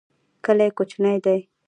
کلی 0.45 0.67
کوچنی 0.77 1.15
دی. 1.23 1.39